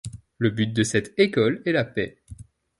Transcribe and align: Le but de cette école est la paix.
Le 0.39 0.49
but 0.49 0.73
de 0.73 0.81
cette 0.81 1.13
école 1.19 1.61
est 1.67 1.71
la 1.71 1.85
paix. 1.85 2.17